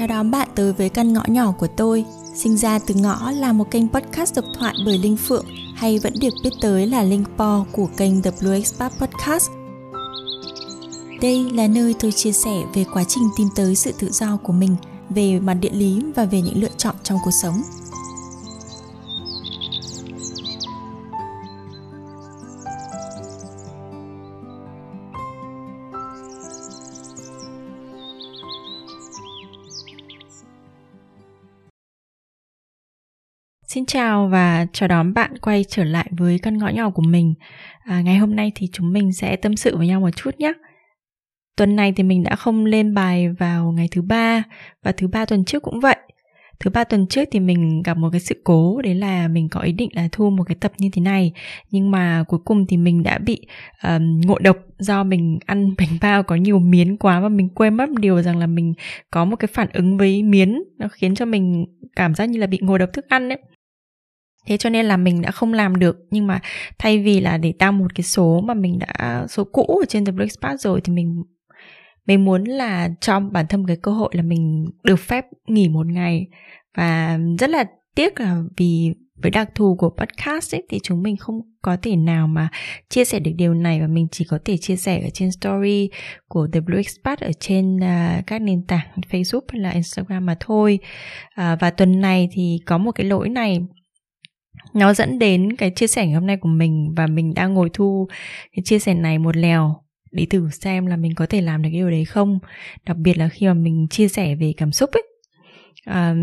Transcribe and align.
Chào 0.00 0.06
đón 0.06 0.30
bạn 0.30 0.48
tới 0.54 0.72
với 0.72 0.88
căn 0.88 1.12
ngõ 1.12 1.22
nhỏ 1.26 1.52
của 1.52 1.66
tôi. 1.66 2.04
Sinh 2.34 2.56
ra 2.56 2.78
từ 2.78 2.94
ngõ 2.94 3.30
là 3.30 3.52
một 3.52 3.70
kênh 3.70 3.88
podcast 3.88 4.36
độc 4.36 4.44
thoại 4.58 4.74
bởi 4.86 4.98
Linh 4.98 5.16
Phượng, 5.16 5.44
hay 5.74 5.98
vẫn 5.98 6.12
được 6.20 6.34
biết 6.42 6.50
tới 6.60 6.86
là 6.86 7.02
Linh 7.02 7.24
Po 7.36 7.64
của 7.72 7.88
kênh 7.96 8.22
The 8.22 8.30
Blue 8.40 8.56
Expat 8.56 8.92
Podcast. 8.98 9.50
Đây 11.22 11.50
là 11.52 11.66
nơi 11.66 11.94
tôi 12.00 12.12
chia 12.12 12.32
sẻ 12.32 12.50
về 12.74 12.84
quá 12.92 13.04
trình 13.08 13.28
tìm 13.36 13.48
tới 13.56 13.76
sự 13.76 13.92
tự 13.98 14.10
do 14.10 14.36
của 14.36 14.52
mình, 14.52 14.76
về 15.10 15.40
mặt 15.40 15.54
địa 15.54 15.72
lý 15.72 16.02
và 16.16 16.24
về 16.24 16.40
những 16.40 16.62
lựa 16.62 16.74
chọn 16.76 16.94
trong 17.02 17.18
cuộc 17.24 17.34
sống. 17.42 17.62
Xin 33.80 33.86
chào 33.86 34.28
và 34.28 34.66
chào 34.72 34.88
đón 34.88 35.14
bạn 35.14 35.38
quay 35.38 35.64
trở 35.68 35.84
lại 35.84 36.08
với 36.10 36.38
căn 36.38 36.58
ngõ 36.58 36.68
nhỏ 36.68 36.90
của 36.90 37.02
mình. 37.02 37.34
À, 37.84 38.00
ngày 38.00 38.16
hôm 38.16 38.36
nay 38.36 38.52
thì 38.54 38.68
chúng 38.72 38.92
mình 38.92 39.12
sẽ 39.12 39.36
tâm 39.36 39.56
sự 39.56 39.76
với 39.76 39.86
nhau 39.86 40.00
một 40.00 40.10
chút 40.10 40.30
nhé. 40.38 40.52
Tuần 41.56 41.76
này 41.76 41.92
thì 41.96 42.02
mình 42.02 42.22
đã 42.22 42.36
không 42.36 42.64
lên 42.64 42.94
bài 42.94 43.28
vào 43.28 43.72
ngày 43.72 43.88
thứ 43.90 44.02
ba 44.02 44.42
và 44.82 44.92
thứ 44.92 45.08
ba 45.08 45.24
tuần 45.24 45.44
trước 45.44 45.62
cũng 45.62 45.80
vậy. 45.80 45.96
Thứ 46.60 46.70
ba 46.70 46.84
tuần 46.84 47.06
trước 47.06 47.24
thì 47.32 47.40
mình 47.40 47.82
gặp 47.82 47.96
một 47.96 48.08
cái 48.12 48.20
sự 48.20 48.40
cố 48.44 48.82
đấy 48.82 48.94
là 48.94 49.28
mình 49.28 49.48
có 49.48 49.60
ý 49.60 49.72
định 49.72 49.90
là 49.92 50.08
thu 50.12 50.30
một 50.30 50.44
cái 50.44 50.56
tập 50.60 50.72
như 50.78 50.88
thế 50.92 51.02
này 51.02 51.32
nhưng 51.70 51.90
mà 51.90 52.24
cuối 52.28 52.40
cùng 52.44 52.66
thì 52.66 52.76
mình 52.76 53.02
đã 53.02 53.18
bị 53.18 53.46
um, 53.82 54.20
ngộ 54.20 54.38
độc 54.38 54.56
do 54.78 55.04
mình 55.04 55.38
ăn 55.46 55.74
bánh 55.78 55.98
bao 56.00 56.22
có 56.22 56.34
nhiều 56.36 56.58
miến 56.58 56.96
quá 56.96 57.20
và 57.20 57.28
mình 57.28 57.48
quên 57.48 57.74
mất 57.74 57.88
điều 58.00 58.22
rằng 58.22 58.38
là 58.38 58.46
mình 58.46 58.74
có 59.10 59.24
một 59.24 59.36
cái 59.36 59.48
phản 59.52 59.68
ứng 59.72 59.98
với 59.98 60.22
miến 60.22 60.62
nó 60.78 60.88
khiến 60.92 61.14
cho 61.14 61.24
mình 61.24 61.66
cảm 61.96 62.14
giác 62.14 62.26
như 62.26 62.38
là 62.38 62.46
bị 62.46 62.58
ngộ 62.62 62.78
độc 62.78 62.92
thức 62.92 63.08
ăn 63.08 63.28
ấy 63.28 63.38
thế 64.46 64.56
cho 64.56 64.70
nên 64.70 64.86
là 64.86 64.96
mình 64.96 65.22
đã 65.22 65.30
không 65.30 65.52
làm 65.52 65.76
được. 65.76 65.96
Nhưng 66.10 66.26
mà 66.26 66.40
thay 66.78 66.98
vì 66.98 67.20
là 67.20 67.38
để 67.38 67.52
tăng 67.58 67.78
một 67.78 67.94
cái 67.94 68.04
số 68.04 68.40
mà 68.40 68.54
mình 68.54 68.78
đã 68.78 69.26
số 69.28 69.44
cũ 69.44 69.62
ở 69.82 69.84
trên 69.88 70.04
the 70.04 70.12
Black 70.12 70.32
Spot 70.32 70.60
rồi 70.60 70.80
thì 70.80 70.92
mình 70.92 71.22
mình 72.06 72.24
muốn 72.24 72.44
là 72.44 72.90
cho 73.00 73.20
bản 73.20 73.46
thân 73.48 73.66
cái 73.66 73.76
cơ 73.82 73.92
hội 73.92 74.10
là 74.12 74.22
mình 74.22 74.70
được 74.84 75.00
phép 75.00 75.24
nghỉ 75.48 75.68
một 75.68 75.86
ngày. 75.86 76.26
Và 76.76 77.18
rất 77.38 77.50
là 77.50 77.64
tiếc 77.94 78.20
là 78.20 78.42
vì 78.56 78.94
với 79.22 79.30
đặc 79.30 79.50
thù 79.54 79.76
của 79.76 79.90
podcast 79.90 80.54
ấy, 80.54 80.66
thì 80.68 80.78
chúng 80.82 81.02
mình 81.02 81.16
không 81.16 81.40
có 81.62 81.76
thể 81.82 81.96
nào 81.96 82.26
mà 82.26 82.48
chia 82.88 83.04
sẻ 83.04 83.18
được 83.18 83.32
điều 83.36 83.54
này 83.54 83.80
và 83.80 83.86
mình 83.86 84.06
chỉ 84.10 84.24
có 84.24 84.38
thể 84.44 84.56
chia 84.56 84.76
sẻ 84.76 85.00
ở 85.00 85.08
trên 85.14 85.32
story 85.32 85.90
của 86.28 86.48
The 86.52 86.60
Blue 86.60 86.78
Expat 86.78 87.20
ở 87.20 87.30
trên 87.40 87.76
uh, 87.76 88.26
các 88.26 88.42
nền 88.42 88.62
tảng 88.66 88.86
Facebook 89.10 89.40
hay 89.48 89.60
là 89.60 89.70
Instagram 89.70 90.26
mà 90.26 90.36
thôi. 90.40 90.78
Uh, 91.40 91.60
và 91.60 91.70
tuần 91.70 92.00
này 92.00 92.28
thì 92.32 92.60
có 92.66 92.78
một 92.78 92.92
cái 92.92 93.06
lỗi 93.06 93.28
này 93.28 93.60
nó 94.74 94.94
dẫn 94.94 95.18
đến 95.18 95.56
cái 95.56 95.70
chia 95.70 95.86
sẻ 95.86 96.06
ngày 96.06 96.14
hôm 96.14 96.26
nay 96.26 96.36
của 96.36 96.48
mình 96.48 96.94
và 96.96 97.06
mình 97.06 97.34
đang 97.34 97.54
ngồi 97.54 97.70
thu 97.72 98.08
cái 98.56 98.62
chia 98.64 98.78
sẻ 98.78 98.94
này 98.94 99.18
một 99.18 99.36
lèo 99.36 99.76
để 100.12 100.26
thử 100.30 100.50
xem 100.50 100.86
là 100.86 100.96
mình 100.96 101.14
có 101.14 101.26
thể 101.26 101.40
làm 101.40 101.62
được 101.62 101.68
cái 101.72 101.80
điều 101.80 101.90
đấy 101.90 102.04
không. 102.04 102.38
Đặc 102.86 102.96
biệt 102.96 103.18
là 103.18 103.28
khi 103.28 103.46
mà 103.46 103.54
mình 103.54 103.86
chia 103.90 104.08
sẻ 104.08 104.34
về 104.34 104.52
cảm 104.56 104.72
xúc 104.72 104.90
ấy. 104.92 105.02
À, 105.84 106.14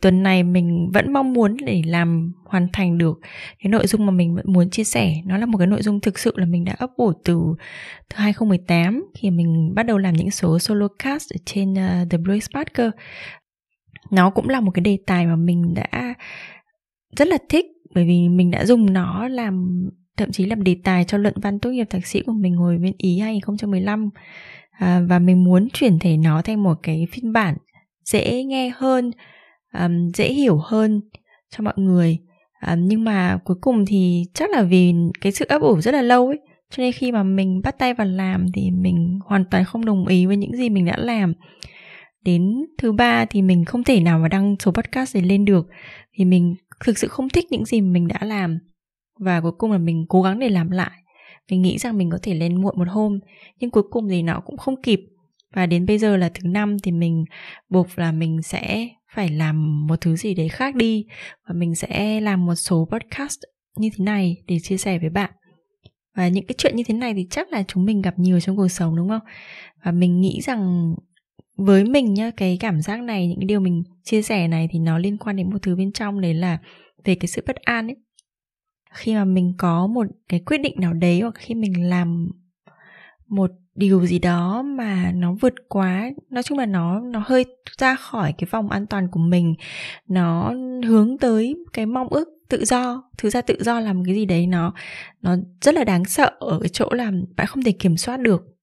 tuần 0.00 0.22
này 0.22 0.42
mình 0.42 0.90
vẫn 0.94 1.12
mong 1.12 1.32
muốn 1.32 1.56
để 1.66 1.82
làm 1.86 2.32
hoàn 2.44 2.68
thành 2.72 2.98
được 2.98 3.20
cái 3.58 3.70
nội 3.70 3.86
dung 3.86 4.06
mà 4.06 4.12
mình 4.12 4.34
vẫn 4.34 4.44
muốn 4.52 4.70
chia 4.70 4.84
sẻ. 4.84 5.14
Nó 5.24 5.38
là 5.38 5.46
một 5.46 5.58
cái 5.58 5.66
nội 5.66 5.82
dung 5.82 6.00
thực 6.00 6.18
sự 6.18 6.32
là 6.36 6.46
mình 6.46 6.64
đã 6.64 6.74
ấp 6.78 6.90
ủ 6.96 7.12
từ, 7.24 7.42
từ 8.08 8.16
2018 8.16 9.04
khi 9.14 9.30
mình 9.30 9.72
bắt 9.74 9.82
đầu 9.82 9.98
làm 9.98 10.14
những 10.14 10.30
số 10.30 10.58
solo 10.58 10.88
cast 10.98 11.32
ở 11.32 11.36
trên 11.44 11.72
uh, 11.72 12.10
The 12.10 12.18
Blue 12.18 12.40
Sparker. 12.40 12.90
Nó 14.10 14.30
cũng 14.30 14.48
là 14.48 14.60
một 14.60 14.70
cái 14.70 14.80
đề 14.80 14.98
tài 15.06 15.26
mà 15.26 15.36
mình 15.36 15.74
đã 15.74 16.14
rất 17.16 17.28
là 17.28 17.38
thích 17.48 17.66
bởi 17.96 18.04
vì 18.04 18.28
mình 18.28 18.50
đã 18.50 18.64
dùng 18.64 18.92
nó 18.92 19.28
làm 19.28 19.84
thậm 20.16 20.32
chí 20.32 20.46
làm 20.46 20.64
đề 20.64 20.76
tài 20.84 21.04
cho 21.04 21.18
luận 21.18 21.34
văn 21.36 21.58
tốt 21.58 21.70
nghiệp 21.70 21.84
thạc 21.90 22.06
sĩ 22.06 22.20
của 22.20 22.32
mình 22.32 22.56
hồi 22.56 22.78
bên 22.78 22.92
Ý 22.98 23.18
2015 23.18 24.10
à, 24.70 25.00
và 25.08 25.18
mình 25.18 25.44
muốn 25.44 25.68
chuyển 25.72 25.98
thể 25.98 26.16
nó 26.16 26.42
thành 26.42 26.62
một 26.62 26.74
cái 26.82 27.06
phiên 27.12 27.32
bản 27.32 27.56
dễ 28.04 28.44
nghe 28.44 28.72
hơn 28.76 29.10
um, 29.72 30.10
dễ 30.14 30.32
hiểu 30.32 30.58
hơn 30.64 31.00
cho 31.50 31.64
mọi 31.64 31.74
người. 31.76 32.18
Um, 32.66 32.88
nhưng 32.88 33.04
mà 33.04 33.38
cuối 33.44 33.56
cùng 33.60 33.84
thì 33.86 34.24
chắc 34.34 34.50
là 34.50 34.62
vì 34.62 34.94
cái 35.20 35.32
sự 35.32 35.44
ấp 35.48 35.62
ủ 35.62 35.80
rất 35.80 35.94
là 35.94 36.02
lâu 36.02 36.26
ấy 36.26 36.38
cho 36.70 36.80
nên 36.80 36.92
khi 36.92 37.12
mà 37.12 37.22
mình 37.22 37.60
bắt 37.64 37.78
tay 37.78 37.94
vào 37.94 38.06
làm 38.06 38.46
thì 38.54 38.70
mình 38.70 39.18
hoàn 39.26 39.44
toàn 39.50 39.64
không 39.64 39.84
đồng 39.84 40.06
ý 40.06 40.26
với 40.26 40.36
những 40.36 40.56
gì 40.56 40.70
mình 40.70 40.84
đã 40.84 40.96
làm. 40.96 41.32
Đến 42.24 42.66
thứ 42.78 42.92
ba 42.92 43.24
thì 43.24 43.42
mình 43.42 43.64
không 43.64 43.84
thể 43.84 44.00
nào 44.00 44.18
mà 44.18 44.28
đăng 44.28 44.56
số 44.58 44.70
podcast 44.70 45.16
này 45.16 45.24
lên 45.24 45.44
được 45.44 45.66
vì 46.18 46.24
mình 46.24 46.54
thực 46.84 46.98
sự 46.98 47.08
không 47.08 47.28
thích 47.28 47.46
những 47.50 47.64
gì 47.64 47.80
mình 47.80 48.08
đã 48.08 48.18
làm. 48.22 48.58
Và 49.20 49.40
cuối 49.40 49.52
cùng 49.58 49.72
là 49.72 49.78
mình 49.78 50.06
cố 50.08 50.22
gắng 50.22 50.38
để 50.38 50.48
làm 50.48 50.70
lại. 50.70 51.02
Mình 51.50 51.62
nghĩ 51.62 51.78
rằng 51.78 51.98
mình 51.98 52.10
có 52.10 52.18
thể 52.22 52.34
lên 52.34 52.60
muộn 52.60 52.78
một 52.78 52.88
hôm, 52.88 53.18
nhưng 53.60 53.70
cuối 53.70 53.82
cùng 53.90 54.08
thì 54.08 54.22
nó 54.22 54.40
cũng 54.40 54.56
không 54.56 54.82
kịp. 54.82 55.00
Và 55.54 55.66
đến 55.66 55.86
bây 55.86 55.98
giờ 55.98 56.16
là 56.16 56.30
thứ 56.34 56.48
năm 56.48 56.76
thì 56.82 56.92
mình 56.92 57.24
buộc 57.68 57.98
là 57.98 58.12
mình 58.12 58.42
sẽ 58.42 58.88
phải 59.14 59.28
làm 59.28 59.86
một 59.86 60.00
thứ 60.00 60.16
gì 60.16 60.34
đấy 60.34 60.48
khác 60.48 60.74
đi. 60.74 61.06
Và 61.48 61.54
mình 61.54 61.74
sẽ 61.74 62.20
làm 62.20 62.46
một 62.46 62.54
số 62.54 62.88
podcast 62.92 63.38
như 63.76 63.90
thế 63.96 64.04
này 64.04 64.36
để 64.46 64.58
chia 64.58 64.76
sẻ 64.76 64.98
với 64.98 65.10
bạn. 65.10 65.30
Và 66.16 66.28
những 66.28 66.46
cái 66.46 66.54
chuyện 66.58 66.76
như 66.76 66.82
thế 66.86 66.94
này 66.94 67.14
thì 67.14 67.26
chắc 67.30 67.52
là 67.52 67.62
chúng 67.68 67.84
mình 67.84 68.02
gặp 68.02 68.18
nhiều 68.18 68.40
trong 68.40 68.56
cuộc 68.56 68.68
sống, 68.68 68.96
đúng 68.96 69.08
không? 69.08 69.20
Và 69.84 69.92
mình 69.92 70.20
nghĩ 70.20 70.40
rằng 70.40 70.94
với 71.56 71.84
mình 71.84 72.14
nhá, 72.14 72.30
cái 72.36 72.56
cảm 72.60 72.80
giác 72.80 73.02
này, 73.02 73.26
những 73.28 73.38
cái 73.38 73.46
điều 73.46 73.60
mình 73.60 73.82
chia 74.04 74.22
sẻ 74.22 74.48
này 74.48 74.68
thì 74.72 74.78
nó 74.78 74.98
liên 74.98 75.18
quan 75.18 75.36
đến 75.36 75.50
một 75.50 75.58
thứ 75.62 75.76
bên 75.76 75.92
trong, 75.92 76.20
đấy 76.20 76.34
là 76.34 76.58
về 77.04 77.14
cái 77.14 77.28
sự 77.28 77.42
bất 77.46 77.56
an 77.56 77.86
ấy. 77.86 77.96
Khi 78.92 79.14
mà 79.14 79.24
mình 79.24 79.54
có 79.58 79.86
một 79.86 80.06
cái 80.28 80.40
quyết 80.40 80.58
định 80.58 80.74
nào 80.80 80.92
đấy 80.92 81.20
hoặc 81.20 81.34
khi 81.34 81.54
mình 81.54 81.88
làm 81.88 82.30
một 83.28 83.50
điều 83.74 84.06
gì 84.06 84.18
đó 84.18 84.62
mà 84.62 85.12
nó 85.14 85.34
vượt 85.40 85.54
quá, 85.68 86.10
nói 86.30 86.42
chung 86.42 86.58
là 86.58 86.66
nó 86.66 87.00
nó 87.00 87.22
hơi 87.26 87.44
ra 87.78 87.94
khỏi 87.96 88.34
cái 88.38 88.48
vòng 88.50 88.70
an 88.70 88.86
toàn 88.86 89.08
của 89.08 89.20
mình, 89.20 89.54
nó 90.08 90.54
hướng 90.86 91.18
tới 91.18 91.54
cái 91.72 91.86
mong 91.86 92.08
ước 92.08 92.28
tự 92.48 92.64
do 92.64 93.02
thực 93.18 93.30
ra 93.30 93.40
tự 93.42 93.62
do 93.62 93.80
làm 93.80 94.04
cái 94.04 94.14
gì 94.14 94.24
đấy 94.24 94.46
nó 94.46 94.74
nó 95.22 95.36
rất 95.60 95.74
là 95.74 95.84
đáng 95.84 96.04
sợ 96.04 96.30
ở 96.38 96.58
cái 96.60 96.68
chỗ 96.68 96.88
là 96.92 97.12
bạn 97.36 97.46
không 97.46 97.62
thể 97.62 97.72
kiểm 97.72 97.96
soát 97.96 98.20
được 98.20 98.55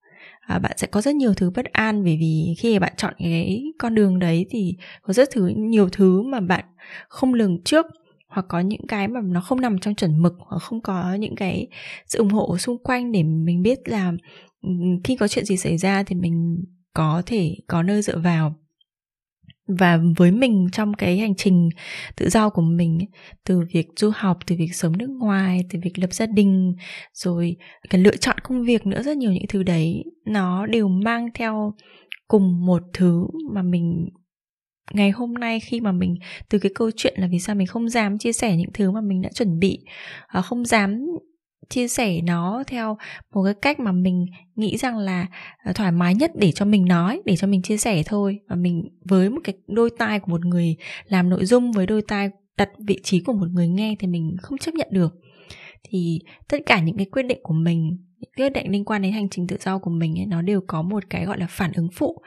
à, 0.47 0.59
bạn 0.59 0.71
sẽ 0.77 0.87
có 0.87 1.01
rất 1.01 1.15
nhiều 1.15 1.33
thứ 1.33 1.49
bất 1.55 1.65
an 1.65 2.03
bởi 2.03 2.17
vì 2.19 2.55
khi 2.59 2.79
bạn 2.79 2.93
chọn 2.97 3.13
cái 3.19 3.63
con 3.79 3.95
đường 3.95 4.19
đấy 4.19 4.45
thì 4.49 4.77
có 5.01 5.13
rất 5.13 5.29
thứ 5.31 5.47
nhiều 5.47 5.89
thứ 5.89 6.21
mà 6.21 6.39
bạn 6.39 6.65
không 7.07 7.33
lường 7.33 7.63
trước 7.63 7.85
hoặc 8.27 8.45
có 8.49 8.59
những 8.59 8.87
cái 8.87 9.07
mà 9.07 9.21
nó 9.23 9.41
không 9.41 9.61
nằm 9.61 9.79
trong 9.79 9.95
chuẩn 9.95 10.21
mực 10.21 10.33
hoặc 10.39 10.59
không 10.59 10.81
có 10.81 11.13
những 11.13 11.35
cái 11.35 11.67
sự 12.07 12.19
ủng 12.19 12.29
hộ 12.29 12.57
xung 12.57 12.83
quanh 12.83 13.11
để 13.11 13.23
mình 13.23 13.61
biết 13.61 13.79
là 13.85 14.13
ừ, 14.61 14.69
khi 15.03 15.15
có 15.17 15.27
chuyện 15.27 15.45
gì 15.45 15.57
xảy 15.57 15.77
ra 15.77 16.03
thì 16.03 16.15
mình 16.15 16.63
có 16.93 17.21
thể 17.25 17.55
có 17.67 17.83
nơi 17.83 18.01
dựa 18.01 18.17
vào 18.17 18.55
và 19.79 19.99
với 20.17 20.31
mình 20.31 20.67
trong 20.71 20.93
cái 20.93 21.17
hành 21.17 21.35
trình 21.35 21.69
tự 22.15 22.29
do 22.29 22.49
của 22.49 22.61
mình 22.61 22.99
từ 23.45 23.61
việc 23.73 23.87
du 23.95 24.11
học, 24.15 24.37
từ 24.47 24.55
việc 24.59 24.75
sống 24.75 24.97
nước 24.97 25.09
ngoài, 25.09 25.59
từ 25.69 25.79
việc 25.83 25.99
lập 25.99 26.13
gia 26.13 26.25
đình, 26.25 26.75
rồi 27.13 27.55
cái 27.89 28.01
lựa 28.01 28.15
chọn 28.15 28.35
công 28.43 28.63
việc 28.63 28.85
nữa, 28.85 29.03
rất 29.03 29.17
nhiều 29.17 29.31
những 29.31 29.47
thứ 29.49 29.63
đấy, 29.63 30.03
nó 30.25 30.65
đều 30.65 30.87
mang 30.87 31.27
theo 31.33 31.73
cùng 32.27 32.65
một 32.65 32.81
thứ 32.93 33.27
mà 33.53 33.61
mình, 33.61 34.09
ngày 34.93 35.11
hôm 35.11 35.33
nay 35.33 35.59
khi 35.59 35.81
mà 35.81 35.91
mình, 35.91 36.15
từ 36.49 36.59
cái 36.59 36.71
câu 36.75 36.91
chuyện 36.95 37.13
là 37.17 37.27
vì 37.31 37.39
sao 37.39 37.55
mình 37.55 37.67
không 37.67 37.89
dám 37.89 38.17
chia 38.17 38.33
sẻ 38.33 38.57
những 38.57 38.73
thứ 38.73 38.91
mà 38.91 39.01
mình 39.01 39.21
đã 39.21 39.29
chuẩn 39.33 39.59
bị 39.59 39.79
à, 40.27 40.41
không 40.41 40.65
dám 40.65 41.05
chia 41.69 41.87
sẻ 41.87 42.21
nó 42.21 42.63
theo 42.67 42.97
một 43.33 43.43
cái 43.43 43.53
cách 43.53 43.79
mà 43.79 43.91
mình 43.91 44.25
nghĩ 44.55 44.77
rằng 44.77 44.97
là 44.97 45.27
à, 45.57 45.73
thoải 45.73 45.91
mái 45.91 46.15
nhất 46.15 46.31
để 46.35 46.51
cho 46.51 46.65
mình 46.65 46.85
nói 46.85 47.21
để 47.25 47.35
cho 47.35 47.47
mình 47.47 47.61
chia 47.61 47.77
sẻ 47.77 48.03
thôi. 48.05 48.39
Và 48.47 48.55
mình 48.55 48.83
với 49.05 49.29
một 49.29 49.41
cái 49.43 49.55
đôi 49.67 49.89
tai 49.97 50.19
của 50.19 50.31
một 50.31 50.45
người 50.45 50.75
làm 51.07 51.29
nội 51.29 51.45
dung 51.45 51.71
với 51.71 51.85
đôi 51.85 52.01
tai 52.07 52.29
đặt 52.57 52.69
vị 52.87 52.99
trí 53.03 53.19
của 53.19 53.33
một 53.33 53.47
người 53.51 53.67
nghe 53.67 53.95
thì 53.99 54.07
mình 54.07 54.35
không 54.41 54.57
chấp 54.57 54.73
nhận 54.73 54.87
được. 54.91 55.13
Thì 55.83 56.19
tất 56.49 56.57
cả 56.65 56.79
những 56.79 56.97
cái 56.97 57.05
quyết 57.11 57.23
định 57.23 57.39
của 57.43 57.53
mình 57.53 57.97
những 58.23 58.31
quyết 58.37 58.49
định 58.49 58.71
liên 58.71 58.85
quan 58.85 59.01
đến 59.01 59.11
hành 59.11 59.29
trình 59.29 59.47
tự 59.47 59.57
do 59.59 59.77
của 59.77 59.91
mình 59.91 60.19
ấy, 60.19 60.25
nó 60.25 60.41
đều 60.41 60.61
có 60.67 60.81
một 60.81 61.03
cái 61.09 61.25
gọi 61.25 61.39
là 61.39 61.47
phản 61.49 61.71
ứng 61.73 61.87
phụ 61.93 62.21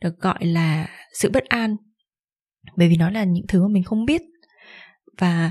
được 0.00 0.20
gọi 0.20 0.44
là 0.44 0.88
sự 1.14 1.30
bất 1.30 1.44
an. 1.44 1.76
Bởi 2.76 2.88
vì 2.88 2.96
nó 2.96 3.10
là 3.10 3.24
những 3.24 3.46
thứ 3.48 3.62
mà 3.62 3.68
mình 3.68 3.82
không 3.82 4.04
biết. 4.04 4.22
Và 5.18 5.50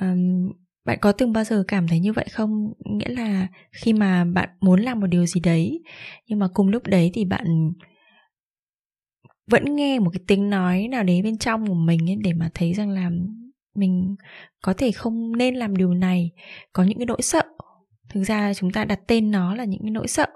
um, 0.00 0.52
bạn 0.88 0.98
có 1.00 1.12
từng 1.12 1.32
bao 1.32 1.44
giờ 1.44 1.64
cảm 1.68 1.88
thấy 1.88 2.00
như 2.00 2.12
vậy 2.12 2.26
không? 2.30 2.72
Nghĩa 2.84 3.08
là 3.08 3.46
khi 3.72 3.92
mà 3.92 4.24
bạn 4.24 4.48
muốn 4.60 4.80
làm 4.80 5.00
một 5.00 5.06
điều 5.06 5.26
gì 5.26 5.40
đấy, 5.40 5.82
nhưng 6.26 6.38
mà 6.38 6.48
cùng 6.54 6.68
lúc 6.68 6.86
đấy 6.86 7.10
thì 7.14 7.24
bạn 7.24 7.72
vẫn 9.50 9.76
nghe 9.76 9.98
một 9.98 10.10
cái 10.12 10.20
tiếng 10.26 10.50
nói 10.50 10.88
nào 10.88 11.02
đấy 11.02 11.22
bên 11.22 11.38
trong 11.38 11.66
của 11.66 11.74
mình 11.74 12.10
ấy, 12.10 12.16
để 12.16 12.32
mà 12.32 12.50
thấy 12.54 12.72
rằng 12.72 12.90
là 12.90 13.10
mình 13.74 14.16
có 14.62 14.72
thể 14.72 14.92
không 14.92 15.36
nên 15.36 15.54
làm 15.54 15.76
điều 15.76 15.94
này. 15.94 16.30
Có 16.72 16.84
những 16.84 16.98
cái 16.98 17.06
nỗi 17.06 17.22
sợ. 17.22 17.42
Thực 18.08 18.24
ra 18.24 18.54
chúng 18.54 18.70
ta 18.70 18.84
đặt 18.84 19.00
tên 19.06 19.30
nó 19.30 19.54
là 19.54 19.64
những 19.64 19.82
cái 19.82 19.90
nỗi 19.90 20.08
sợ. 20.08 20.26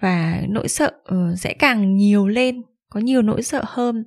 Và 0.00 0.42
nỗi 0.48 0.68
sợ 0.68 0.92
ờ, 1.04 1.36
sẽ 1.36 1.54
càng 1.58 1.96
nhiều 1.96 2.28
lên, 2.28 2.62
có 2.90 3.00
nhiều 3.00 3.22
nỗi 3.22 3.42
sợ 3.42 3.62
hơn 3.66 4.04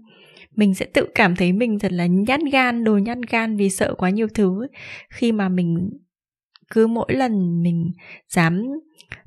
mình 0.55 0.73
sẽ 0.73 0.85
tự 0.85 1.07
cảm 1.15 1.35
thấy 1.35 1.53
mình 1.53 1.79
thật 1.79 1.91
là 1.91 2.05
nhát 2.05 2.39
gan, 2.51 2.83
đồ 2.83 2.97
nhát 2.97 3.17
gan 3.29 3.57
vì 3.57 3.69
sợ 3.69 3.93
quá 3.97 4.09
nhiều 4.09 4.27
thứ 4.33 4.67
khi 5.09 5.31
mà 5.31 5.49
mình 5.49 5.89
cứ 6.69 6.87
mỗi 6.87 7.13
lần 7.13 7.63
mình 7.63 7.91
dám 8.29 8.63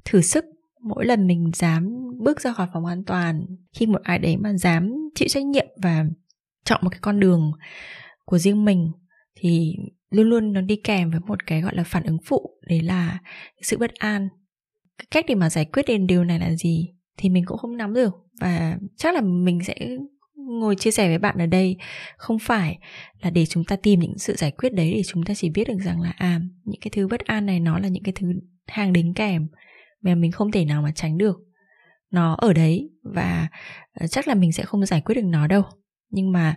thử 0.04 0.20
sức, 0.20 0.44
mỗi 0.80 1.06
lần 1.06 1.26
mình 1.26 1.50
dám 1.54 1.88
bước 2.18 2.40
ra 2.40 2.52
khỏi 2.52 2.66
phòng 2.72 2.86
an 2.86 3.04
toàn, 3.04 3.46
khi 3.72 3.86
một 3.86 4.02
ai 4.02 4.18
đấy 4.18 4.36
mà 4.36 4.52
dám 4.52 4.92
chịu 5.14 5.28
trách 5.28 5.46
nhiệm 5.46 5.66
và 5.82 6.04
chọn 6.64 6.80
một 6.82 6.90
cái 6.90 7.00
con 7.02 7.20
đường 7.20 7.52
của 8.24 8.38
riêng 8.38 8.64
mình, 8.64 8.92
thì 9.34 9.76
luôn 10.10 10.28
luôn 10.28 10.52
nó 10.52 10.60
đi 10.60 10.76
kèm 10.76 11.10
với 11.10 11.20
một 11.20 11.46
cái 11.46 11.60
gọi 11.60 11.74
là 11.74 11.84
phản 11.84 12.02
ứng 12.02 12.18
phụ, 12.24 12.50
đấy 12.66 12.80
là 12.80 13.18
sự 13.62 13.78
bất 13.78 13.94
an. 13.94 14.28
Cái 14.98 15.06
cách 15.10 15.24
để 15.28 15.34
mà 15.34 15.50
giải 15.50 15.64
quyết 15.64 15.82
đến 15.86 16.06
điều 16.06 16.24
này 16.24 16.38
là 16.38 16.54
gì 16.54 16.90
thì 17.16 17.28
mình 17.28 17.44
cũng 17.46 17.58
không 17.58 17.76
nắm 17.76 17.94
được 17.94 18.14
và 18.40 18.78
chắc 18.96 19.14
là 19.14 19.20
mình 19.20 19.60
sẽ 19.64 19.74
ngồi 20.46 20.76
chia 20.76 20.90
sẻ 20.90 21.08
với 21.08 21.18
bạn 21.18 21.38
ở 21.38 21.46
đây. 21.46 21.76
Không 22.16 22.38
phải 22.38 22.78
là 23.22 23.30
để 23.30 23.46
chúng 23.46 23.64
ta 23.64 23.76
tìm 23.76 24.00
những 24.00 24.18
sự 24.18 24.34
giải 24.36 24.50
quyết 24.50 24.74
đấy 24.74 24.92
để 24.96 25.02
chúng 25.06 25.24
ta 25.24 25.34
chỉ 25.34 25.50
biết 25.50 25.68
được 25.68 25.78
rằng 25.84 26.00
là 26.00 26.12
à 26.16 26.40
những 26.64 26.80
cái 26.80 26.90
thứ 26.90 27.08
bất 27.08 27.20
an 27.20 27.46
này 27.46 27.60
nó 27.60 27.78
là 27.78 27.88
những 27.88 28.02
cái 28.02 28.12
thứ 28.16 28.32
hàng 28.66 28.92
đính 28.92 29.14
kèm 29.14 29.48
mà 30.02 30.14
mình 30.14 30.32
không 30.32 30.50
thể 30.50 30.64
nào 30.64 30.82
mà 30.82 30.92
tránh 30.94 31.18
được. 31.18 31.36
Nó 32.10 32.34
ở 32.34 32.52
đấy 32.52 32.90
và 33.02 33.48
ờ, 33.92 34.06
chắc 34.06 34.28
là 34.28 34.34
mình 34.34 34.52
sẽ 34.52 34.62
không 34.64 34.86
giải 34.86 35.00
quyết 35.00 35.14
được 35.14 35.24
nó 35.24 35.46
đâu. 35.46 35.62
Nhưng 36.10 36.32
mà 36.32 36.56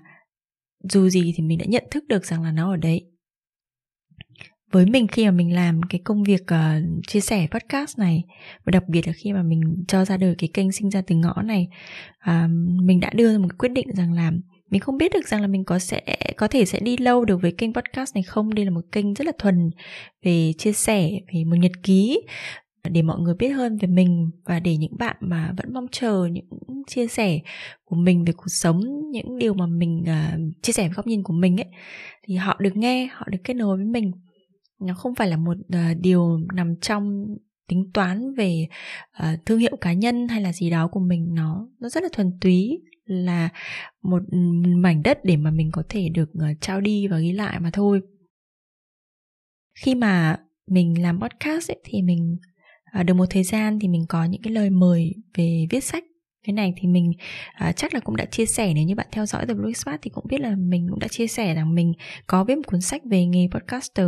dù 0.84 1.10
gì 1.10 1.34
thì 1.36 1.44
mình 1.44 1.58
đã 1.58 1.66
nhận 1.66 1.84
thức 1.92 2.04
được 2.08 2.26
rằng 2.26 2.44
là 2.44 2.52
nó 2.52 2.72
ở 2.72 2.78
đấy 2.78 3.12
với 4.72 4.86
mình 4.86 5.08
khi 5.08 5.26
mà 5.26 5.32
mình 5.32 5.56
làm 5.56 5.82
cái 5.90 6.02
công 6.04 6.24
việc 6.24 6.42
uh, 6.42 7.06
chia 7.08 7.20
sẻ 7.20 7.48
podcast 7.52 8.00
này 8.00 8.24
và 8.66 8.72
đặc 8.72 8.84
biệt 8.88 9.08
là 9.08 9.14
khi 9.14 9.34
mà 9.34 9.44
mình 9.44 9.62
cho 9.88 10.06
ra 10.06 10.18
đời 10.18 10.36
cái 10.38 10.50
kênh 10.54 10.72
sinh 10.72 10.90
ra 10.90 11.02
từ 11.08 11.16
ngõ 11.16 11.42
này 11.42 11.68
uh, 12.30 12.50
mình 12.84 13.00
đã 13.00 13.10
đưa 13.14 13.32
ra 13.32 13.38
một 13.38 13.58
quyết 13.58 13.70
định 13.70 13.88
rằng 13.96 14.14
là 14.14 14.32
mình 14.70 14.82
không 14.82 14.98
biết 14.98 15.12
được 15.14 15.28
rằng 15.28 15.42
là 15.42 15.48
mình 15.48 15.66
có 15.66 15.80
sẽ 15.80 16.02
có 16.38 16.48
thể 16.48 16.66
sẽ 16.66 16.80
đi 16.80 16.98
lâu 16.98 17.26
được 17.26 17.42
với 17.42 17.52
kênh 17.52 17.74
podcast 17.74 18.16
này 18.16 18.24
không. 18.24 18.54
Đây 18.54 18.66
là 18.66 18.72
một 18.72 18.82
kênh 18.92 19.14
rất 19.14 19.26
là 19.26 19.32
thuần 19.40 19.70
về 20.24 20.54
chia 20.58 20.74
sẻ 20.74 21.12
về 21.34 21.44
một 21.44 21.56
nhật 21.56 21.72
ký 21.84 22.22
để 22.90 23.02
mọi 23.02 23.20
người 23.20 23.36
biết 23.36 23.50
hơn 23.50 23.78
về 23.78 23.88
mình 23.88 24.30
và 24.46 24.60
để 24.60 24.78
những 24.78 24.98
bạn 24.98 25.16
mà 25.20 25.54
vẫn 25.58 25.74
mong 25.74 25.86
chờ 25.92 26.26
những 26.32 26.46
chia 26.88 27.08
sẻ 27.08 27.40
của 27.86 27.96
mình 27.96 28.26
về 28.26 28.34
cuộc 28.34 28.48
sống 28.48 28.82
những 29.12 29.38
điều 29.38 29.54
mà 29.54 29.66
mình 29.66 30.04
uh, 30.04 30.64
chia 30.64 30.74
sẻ 30.74 30.84
với 30.84 30.94
góc 30.94 31.08
nhìn 31.08 31.24
của 31.24 31.34
mình 31.34 31.58
ấy 31.58 31.68
thì 32.28 32.36
họ 32.36 32.58
được 32.60 32.76
nghe 32.76 33.10
họ 33.12 33.28
được 33.32 33.40
kết 33.44 33.54
nối 33.54 33.78
với 33.78 33.86
mình 33.86 34.12
nó 34.80 34.94
không 34.94 35.16
phải 35.16 35.28
là 35.28 35.38
một 35.38 35.58
uh, 35.58 35.98
điều 36.02 36.40
nằm 36.54 36.76
trong 36.82 37.26
tính 37.68 37.92
toán 37.94 38.34
về 38.34 38.68
uh, 39.24 39.46
thương 39.46 39.60
hiệu 39.60 39.78
cá 39.82 39.94
nhân 39.94 40.28
hay 40.28 40.42
là 40.42 40.54
gì 40.54 40.70
đó 40.70 40.88
của 40.88 41.00
mình. 41.00 41.34
Nó 41.34 41.68
nó 41.80 41.90
rất 41.90 42.04
là 42.04 42.10
thuần 42.14 42.32
túy 42.42 42.82
là 43.06 43.50
một 44.02 44.24
mảnh 44.78 45.04
đất 45.04 45.20
để 45.24 45.38
mà 45.38 45.52
mình 45.52 45.70
có 45.72 45.84
thể 45.90 46.10
được 46.10 46.30
uh, 46.38 46.62
trao 46.62 46.82
đi 46.82 47.08
và 47.08 47.20
ghi 47.20 47.32
lại 47.32 47.60
mà 47.60 47.70
thôi. 47.74 48.02
Khi 49.76 49.96
mà 49.96 50.40
mình 50.68 51.02
làm 51.02 51.20
podcast 51.20 51.72
ấy, 51.72 51.80
thì 51.84 52.02
mình 52.02 52.38
uh, 53.00 53.06
được 53.06 53.14
một 53.14 53.26
thời 53.30 53.44
gian 53.44 53.80
thì 53.80 53.88
mình 53.88 54.06
có 54.10 54.24
những 54.24 54.42
cái 54.42 54.54
lời 54.54 54.70
mời 54.70 55.14
về 55.38 55.68
viết 55.70 55.84
sách 55.84 56.04
cái 56.48 56.54
này 56.54 56.74
thì 56.78 56.88
mình 56.88 57.12
uh, 57.70 57.76
chắc 57.76 57.94
là 57.94 58.00
cũng 58.00 58.16
đã 58.16 58.26
chia 58.26 58.46
sẻ. 58.46 58.74
Nếu 58.74 58.84
như 58.84 58.96
bạn 58.96 59.08
theo 59.12 59.26
dõi 59.26 59.46
The 59.46 59.54
Blue 59.54 59.74
Spot 59.74 60.00
thì 60.02 60.10
cũng 60.10 60.26
biết 60.28 60.42
là 60.42 60.56
mình 60.56 60.88
cũng 60.90 61.00
đã 61.00 61.08
chia 61.08 61.28
sẻ 61.28 61.56
rằng 61.56 61.76
mình 61.76 61.94
có 62.28 62.44
viết 62.44 62.56
một 62.56 62.68
cuốn 62.68 62.82
sách 62.82 63.02
về 63.06 63.26
nghề 63.26 63.48
podcaster 63.52 64.08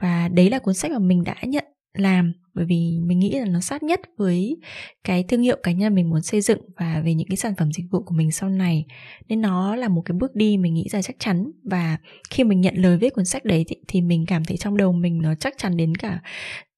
và 0.00 0.28
đấy 0.28 0.50
là 0.50 0.58
cuốn 0.58 0.74
sách 0.74 0.90
mà 0.90 0.98
mình 0.98 1.24
đã 1.24 1.36
nhận 1.42 1.64
làm 1.92 2.32
bởi 2.58 2.66
vì 2.66 2.98
mình 3.06 3.18
nghĩ 3.18 3.38
là 3.38 3.44
nó 3.44 3.60
sát 3.60 3.82
nhất 3.82 4.00
với 4.16 4.56
cái 5.04 5.24
thương 5.28 5.42
hiệu 5.42 5.56
cá 5.62 5.72
nhân 5.72 5.94
mình 5.94 6.10
muốn 6.10 6.22
xây 6.22 6.40
dựng 6.40 6.58
và 6.76 7.02
về 7.04 7.14
những 7.14 7.28
cái 7.28 7.36
sản 7.36 7.54
phẩm 7.58 7.72
dịch 7.72 7.84
vụ 7.90 8.02
của 8.02 8.14
mình 8.14 8.32
sau 8.32 8.48
này 8.48 8.84
nên 9.28 9.40
nó 9.40 9.76
là 9.76 9.88
một 9.88 10.02
cái 10.04 10.16
bước 10.20 10.34
đi 10.34 10.56
mình 10.56 10.74
nghĩ 10.74 10.88
ra 10.90 11.02
chắc 11.02 11.16
chắn 11.18 11.50
và 11.64 11.96
khi 12.30 12.44
mình 12.44 12.60
nhận 12.60 12.74
lời 12.76 12.98
viết 12.98 13.14
cuốn 13.14 13.24
sách 13.24 13.44
đấy 13.44 13.64
thì, 13.68 13.76
thì 13.88 14.00
mình 14.02 14.24
cảm 14.26 14.44
thấy 14.44 14.56
trong 14.56 14.76
đầu 14.76 14.92
mình 14.92 15.18
nó 15.22 15.34
chắc 15.34 15.54
chắn 15.58 15.76
đến 15.76 15.94
cả 15.94 16.20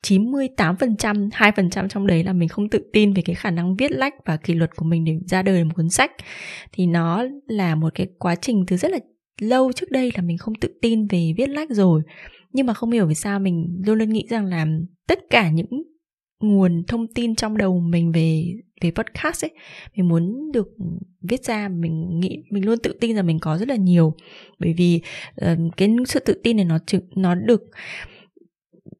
98%, 0.06 1.30
2% 1.30 1.88
trong 1.88 2.06
đấy 2.06 2.24
là 2.24 2.32
mình 2.32 2.48
không 2.48 2.68
tự 2.68 2.82
tin 2.92 3.12
về 3.12 3.22
cái 3.22 3.34
khả 3.34 3.50
năng 3.50 3.76
viết 3.76 3.90
lách 3.90 4.14
và 4.26 4.36
kỷ 4.36 4.54
luật 4.54 4.76
của 4.76 4.84
mình 4.84 5.04
để 5.04 5.12
ra 5.26 5.42
đời 5.42 5.64
một 5.64 5.72
cuốn 5.76 5.90
sách. 5.90 6.12
Thì 6.72 6.86
nó 6.86 7.24
là 7.46 7.74
một 7.74 7.94
cái 7.94 8.06
quá 8.18 8.34
trình 8.34 8.64
từ 8.66 8.76
rất 8.76 8.90
là 8.90 8.98
lâu 9.40 9.72
trước 9.72 9.90
đây 9.90 10.12
là 10.14 10.22
mình 10.22 10.38
không 10.38 10.54
tự 10.54 10.68
tin 10.82 11.06
về 11.06 11.32
viết 11.36 11.48
lách 11.48 11.70
rồi. 11.70 12.02
Nhưng 12.52 12.66
mà 12.66 12.74
không 12.74 12.90
hiểu 12.90 13.06
vì 13.06 13.14
sao 13.14 13.40
mình 13.40 13.82
luôn 13.86 13.98
luôn 13.98 14.08
nghĩ 14.08 14.26
rằng 14.28 14.46
là 14.46 14.66
tất 15.08 15.18
cả 15.30 15.50
những 15.50 15.82
nguồn 16.40 16.82
thông 16.88 17.06
tin 17.14 17.34
trong 17.34 17.56
đầu 17.56 17.80
mình 17.80 18.12
về 18.12 18.44
về 18.80 18.90
podcast 18.90 19.44
ấy 19.44 19.50
mình 19.96 20.08
muốn 20.08 20.52
được 20.52 20.68
viết 21.22 21.44
ra 21.44 21.68
mình 21.68 22.20
nghĩ 22.20 22.42
mình 22.50 22.64
luôn 22.66 22.78
tự 22.82 22.92
tin 23.00 23.16
rằng 23.16 23.26
mình 23.26 23.38
có 23.38 23.58
rất 23.58 23.68
là 23.68 23.76
nhiều. 23.76 24.14
Bởi 24.58 24.74
vì 24.76 25.00
uh, 25.44 25.58
cái 25.76 25.96
sự 26.06 26.20
tự 26.20 26.34
tin 26.42 26.56
này 26.56 26.64
nó 26.64 26.78
nó 27.16 27.34
được 27.34 27.62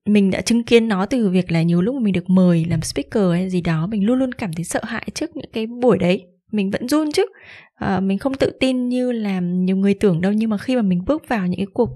mình 0.06 0.30
đã 0.30 0.40
chứng 0.40 0.64
kiến 0.64 0.88
nó 0.88 1.06
từ 1.06 1.30
việc 1.30 1.52
là 1.52 1.62
nhiều 1.62 1.82
lúc 1.82 1.94
mình 2.02 2.12
được 2.12 2.30
mời 2.30 2.64
làm 2.64 2.82
speaker 2.82 3.32
hay 3.32 3.50
gì 3.50 3.60
đó 3.60 3.86
mình 3.86 4.06
luôn 4.06 4.18
luôn 4.18 4.32
cảm 4.32 4.52
thấy 4.52 4.64
sợ 4.64 4.80
hãi 4.84 5.06
trước 5.14 5.36
những 5.36 5.50
cái 5.52 5.66
buổi 5.66 5.98
đấy 5.98 6.26
mình 6.50 6.70
vẫn 6.70 6.88
run 6.88 7.12
chứ. 7.12 7.26
À, 7.74 8.00
mình 8.00 8.18
không 8.18 8.34
tự 8.34 8.52
tin 8.60 8.88
như 8.88 9.12
là 9.12 9.40
nhiều 9.40 9.76
người 9.76 9.94
tưởng 9.94 10.20
đâu 10.20 10.32
nhưng 10.32 10.50
mà 10.50 10.58
khi 10.58 10.76
mà 10.76 10.82
mình 10.82 11.04
bước 11.06 11.28
vào 11.28 11.46
những 11.46 11.58
cái 11.60 11.66
cuộc 11.74 11.90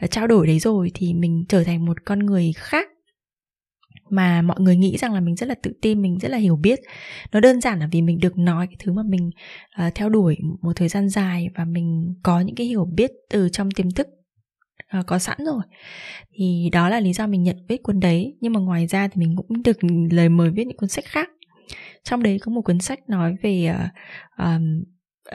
ờ, 0.00 0.06
trao 0.06 0.26
đổi 0.26 0.46
đấy 0.46 0.58
rồi 0.58 0.90
thì 0.94 1.14
mình 1.14 1.44
trở 1.48 1.64
thành 1.64 1.84
một 1.84 2.04
con 2.04 2.18
người 2.18 2.52
khác 2.56 2.88
mà 4.10 4.42
mọi 4.42 4.60
người 4.60 4.76
nghĩ 4.76 4.96
rằng 4.96 5.14
là 5.14 5.20
mình 5.20 5.36
rất 5.36 5.46
là 5.48 5.54
tự 5.62 5.72
tin 5.82 6.02
mình 6.02 6.18
rất 6.18 6.28
là 6.28 6.38
hiểu 6.38 6.56
biết. 6.56 6.78
Nó 7.32 7.40
đơn 7.40 7.60
giản 7.60 7.78
là 7.78 7.88
vì 7.92 8.02
mình 8.02 8.18
được 8.20 8.38
nói 8.38 8.66
cái 8.66 8.76
thứ 8.78 8.92
mà 8.92 9.02
mình 9.02 9.30
uh, 9.86 9.94
theo 9.94 10.08
đuổi 10.08 10.36
một 10.62 10.72
thời 10.76 10.88
gian 10.88 11.08
dài 11.08 11.48
và 11.56 11.64
mình 11.64 12.14
có 12.22 12.40
những 12.40 12.54
cái 12.54 12.66
hiểu 12.66 12.84
biết 12.94 13.10
từ 13.30 13.48
trong 13.48 13.70
tiềm 13.70 13.90
thức 13.90 14.06
uh, 14.98 15.06
có 15.06 15.18
sẵn 15.18 15.38
rồi. 15.46 15.62
Thì 16.34 16.68
đó 16.72 16.88
là 16.88 17.00
lý 17.00 17.12
do 17.12 17.26
mình 17.26 17.42
nhận 17.42 17.56
viết 17.68 17.82
cuốn 17.82 18.00
đấy 18.00 18.36
nhưng 18.40 18.52
mà 18.52 18.60
ngoài 18.60 18.86
ra 18.86 19.08
thì 19.08 19.20
mình 19.20 19.36
cũng 19.36 19.62
được 19.62 19.76
lời 20.10 20.28
mời 20.28 20.50
viết 20.50 20.66
những 20.66 20.76
cuốn 20.76 20.88
sách 20.88 21.04
khác 21.04 21.28
trong 22.08 22.22
đấy 22.22 22.38
có 22.42 22.52
một 22.52 22.60
cuốn 22.60 22.78
sách 22.78 23.08
nói 23.08 23.36
về 23.42 23.74
uh, 23.74 23.90
um, 24.38 24.84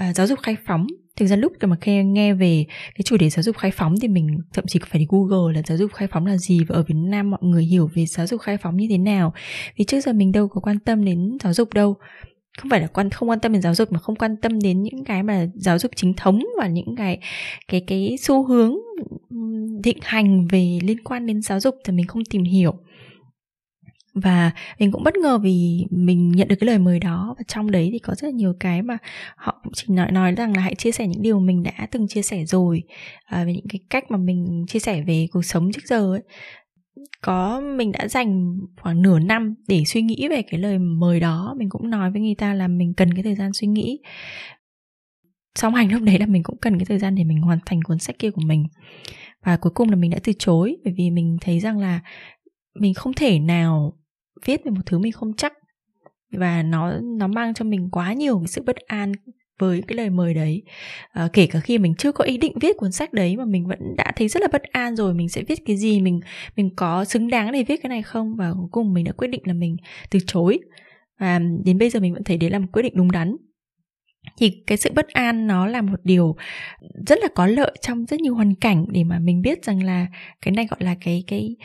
uh, 0.09 0.15
giáo 0.15 0.27
dục 0.27 0.39
khai 0.43 0.55
phóng. 0.67 0.87
Thực 1.15 1.25
ra 1.25 1.35
lúc 1.35 1.53
mà 1.61 1.75
khi 1.81 2.03
nghe 2.03 2.33
về 2.33 2.65
cái 2.95 3.01
chủ 3.05 3.17
đề 3.17 3.29
giáo 3.29 3.43
dục 3.43 3.57
khai 3.57 3.71
phóng 3.71 3.95
thì 4.01 4.07
mình 4.07 4.27
thậm 4.53 4.65
chí 4.67 4.79
phải 4.87 4.99
đi 4.99 5.05
google 5.09 5.53
là 5.53 5.61
giáo 5.65 5.77
dục 5.77 5.91
khai 5.93 6.07
phóng 6.07 6.25
là 6.25 6.37
gì 6.37 6.59
và 6.67 6.75
ở 6.75 6.83
việt 6.83 6.95
nam 6.95 7.31
mọi 7.31 7.39
người 7.43 7.63
hiểu 7.63 7.89
về 7.93 8.05
giáo 8.05 8.27
dục 8.27 8.41
khai 8.41 8.57
phóng 8.57 8.77
như 8.77 8.87
thế 8.89 8.97
nào. 8.97 9.33
Vì 9.77 9.85
trước 9.85 10.01
giờ 10.01 10.13
mình 10.13 10.31
đâu 10.31 10.47
có 10.47 10.61
quan 10.61 10.80
tâm 10.80 11.06
đến 11.06 11.37
giáo 11.44 11.53
dục 11.53 11.73
đâu. 11.73 11.95
Không 12.57 12.69
phải 12.69 12.81
là 12.81 12.87
quan 12.87 13.09
không 13.09 13.30
quan 13.30 13.39
tâm 13.39 13.53
đến 13.53 13.61
giáo 13.61 13.75
dục 13.75 13.92
mà 13.92 13.99
không 13.99 14.15
quan 14.15 14.37
tâm 14.37 14.59
đến 14.59 14.83
những 14.83 15.06
cái 15.06 15.23
mà 15.23 15.45
giáo 15.56 15.80
dục 15.80 15.92
chính 15.95 16.13
thống 16.13 16.44
và 16.59 16.68
những 16.68 16.95
cái 16.95 17.19
cái 17.68 17.83
cái 17.87 18.15
xu 18.21 18.47
hướng 18.47 18.75
định 19.83 19.97
hành 20.01 20.47
về 20.47 20.80
liên 20.83 21.03
quan 21.03 21.25
đến 21.25 21.42
giáo 21.42 21.59
dục 21.59 21.75
thì 21.85 21.94
mình 21.94 22.07
không 22.07 22.23
tìm 22.30 22.44
hiểu 22.44 22.73
và 24.13 24.51
mình 24.79 24.91
cũng 24.91 25.03
bất 25.03 25.15
ngờ 25.15 25.37
vì 25.37 25.85
mình 25.91 26.31
nhận 26.31 26.47
được 26.47 26.55
cái 26.59 26.67
lời 26.67 26.79
mời 26.79 26.99
đó. 26.99 27.35
Và 27.37 27.43
trong 27.47 27.71
đấy 27.71 27.89
thì 27.91 27.99
có 27.99 28.15
rất 28.15 28.27
là 28.27 28.31
nhiều 28.31 28.53
cái 28.59 28.81
mà 28.81 28.97
họ 29.35 29.59
cũng 29.63 29.73
chỉ 29.75 29.85
nói 29.89 30.11
nói 30.11 30.31
rằng 30.31 30.55
là 30.55 30.61
hãy 30.61 30.75
chia 30.75 30.91
sẻ 30.91 31.07
những 31.07 31.21
điều 31.21 31.39
mình 31.39 31.63
đã 31.63 31.87
từng 31.91 32.07
chia 32.07 32.21
sẻ 32.21 32.45
rồi. 32.45 32.83
À, 33.25 33.43
về 33.45 33.53
những 33.53 33.67
cái 33.69 33.79
cách 33.89 34.11
mà 34.11 34.17
mình 34.17 34.65
chia 34.67 34.79
sẻ 34.79 35.01
về 35.01 35.27
cuộc 35.31 35.45
sống 35.45 35.71
trước 35.71 35.81
giờ 35.85 36.13
ấy. 36.13 36.21
Có 37.21 37.61
mình 37.77 37.91
đã 37.91 38.07
dành 38.07 38.57
khoảng 38.81 39.01
nửa 39.01 39.19
năm 39.19 39.55
để 39.67 39.83
suy 39.85 40.01
nghĩ 40.01 40.27
về 40.29 40.41
cái 40.41 40.59
lời 40.59 40.79
mời 40.79 41.19
đó. 41.19 41.55
Mình 41.57 41.69
cũng 41.69 41.89
nói 41.89 42.11
với 42.11 42.21
người 42.21 42.35
ta 42.37 42.53
là 42.53 42.67
mình 42.67 42.93
cần 42.97 43.13
cái 43.13 43.23
thời 43.23 43.35
gian 43.35 43.53
suy 43.53 43.67
nghĩ. 43.67 43.99
Song 45.55 45.73
hành 45.73 45.91
lúc 45.91 46.01
đấy 46.01 46.19
là 46.19 46.25
mình 46.25 46.43
cũng 46.43 46.57
cần 46.61 46.77
cái 46.77 46.85
thời 46.85 46.99
gian 46.99 47.15
để 47.15 47.23
mình 47.23 47.41
hoàn 47.41 47.59
thành 47.65 47.81
cuốn 47.81 47.99
sách 47.99 48.19
kia 48.19 48.31
của 48.31 48.41
mình. 48.45 48.67
Và 49.45 49.57
cuối 49.57 49.71
cùng 49.75 49.89
là 49.89 49.95
mình 49.95 50.11
đã 50.11 50.19
từ 50.23 50.33
chối 50.39 50.77
bởi 50.83 50.93
vì 50.97 51.11
mình 51.11 51.37
thấy 51.41 51.59
rằng 51.59 51.79
là 51.79 51.99
mình 52.79 52.93
không 52.93 53.13
thể 53.13 53.39
nào 53.39 53.93
viết 54.45 54.66
về 54.66 54.71
một 54.71 54.81
thứ 54.85 55.00
mình 55.00 55.12
không 55.12 55.33
chắc. 55.33 55.54
Và 56.31 56.64
nó 56.64 56.94
nó 57.02 57.28
mang 57.28 57.54
cho 57.54 57.66
mình 57.66 57.90
quá 57.92 58.14
nhiều 58.14 58.40
cái 58.40 58.47
sự 58.47 58.62
bất 58.62 58.76
an 58.76 59.12
với 59.59 59.81
cái 59.88 59.95
lời 59.95 60.09
mời 60.09 60.33
đấy. 60.33 60.64
À, 61.12 61.28
kể 61.33 61.47
cả 61.47 61.59
khi 61.59 61.78
mình 61.78 61.95
chưa 61.97 62.12
có 62.12 62.23
ý 62.23 62.38
định 62.38 62.54
viết 62.62 62.78
cuốn 62.78 62.92
sách 62.92 63.14
đấy 63.14 63.38
mà 63.38 63.45
mình 63.45 63.68
vẫn 63.68 63.80
đã 63.97 64.12
thấy 64.16 64.28
rất 64.28 64.42
là 64.42 64.47
bất 64.52 64.64
an 64.64 64.95
rồi 64.95 65.14
mình 65.14 65.30
sẽ 65.30 65.44
viết 65.44 65.59
cái 65.66 65.78
gì 65.78 66.02
mình 66.02 66.19
mình 66.56 66.69
có 66.76 67.06
xứng 67.06 67.28
đáng 67.28 67.52
để 67.52 67.64
viết 67.64 67.81
cái 67.83 67.90
này 67.90 68.02
không? 68.02 68.35
Và 68.35 68.54
cuối 68.54 68.68
cùng 68.71 68.94
mình 68.94 69.06
đã 69.06 69.12
quyết 69.12 69.28
định 69.28 69.42
là 69.45 69.54
mình 69.54 69.78
từ 70.09 70.19
chối. 70.28 70.59
Và 71.19 71.40
đến 71.66 71.78
bây 71.78 71.90
giờ 71.90 72.00
mình 72.00 72.14
vẫn 72.14 72.23
thấy 72.23 72.38
đấy 72.38 72.50
là 72.50 72.59
một 72.59 72.68
quyết 72.73 72.81
định 72.81 72.94
đúng 72.95 73.12
đắn. 73.12 73.35
Thì 74.38 74.64
cái 74.68 74.78
sự 74.78 74.92
bất 74.95 75.07
an 75.07 75.47
nó 75.47 75.68
là 75.68 75.81
một 75.81 76.00
điều 76.04 76.35
rất 77.07 77.19
là 77.21 77.28
có 77.35 77.47
lợi 77.47 77.71
trong 77.81 78.06
rất 78.06 78.19
nhiều 78.19 78.35
hoàn 78.35 78.56
cảnh 78.56 78.85
để 78.90 79.04
mà 79.04 79.19
mình 79.19 79.42
biết 79.42 79.64
rằng 79.64 79.83
là 79.83 80.07
cái 80.42 80.52
này 80.52 80.68
gọi 80.68 80.80
là 80.83 80.95
cái 81.02 81.23
cái 81.28 81.56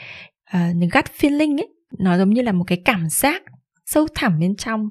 ờ, 0.51 0.61
uh, 0.71 0.93
gut 0.93 1.05
feeling 1.19 1.61
ấy 1.61 1.78
nó 1.99 2.19
giống 2.19 2.31
như 2.31 2.43
là 2.43 2.53
một 2.53 2.65
cái 2.67 2.83
cảm 2.85 3.09
giác 3.09 3.43
sâu 3.87 4.07
thẳm 4.15 4.39
bên 4.41 4.57
trong 4.57 4.89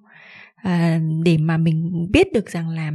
à, 0.56 1.00
để 1.24 1.38
mà 1.38 1.58
mình 1.58 2.08
biết 2.12 2.34
được 2.34 2.50
rằng 2.50 2.70
là 2.70 2.92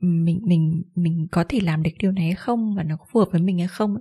mình 0.00 0.40
mình 0.44 0.82
mình 0.94 1.28
có 1.32 1.44
thể 1.48 1.60
làm 1.62 1.82
được 1.82 1.90
điều 1.98 2.12
này 2.12 2.24
hay 2.24 2.34
không 2.34 2.74
và 2.76 2.82
nó 2.82 2.96
có 2.96 3.04
phù 3.12 3.20
hợp 3.20 3.28
với 3.32 3.40
mình 3.40 3.58
hay 3.58 3.68
không 3.68 3.96